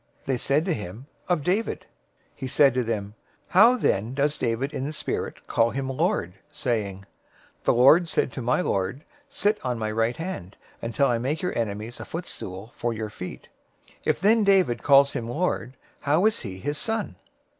[0.25, 1.81] They said to him, "Of David."
[2.31, 3.13] 022:043 He said to them,
[3.49, 7.05] "How then does David in the Spirit call him Lord, saying,
[7.59, 11.43] 022:044 'The Lord said to my Lord, sit on my right hand, until I make
[11.43, 13.47] your enemies a footstool for your feet?'{Psalm
[13.87, 17.15] 110:1} 022:045 "If then David calls him Lord, how is he his son?"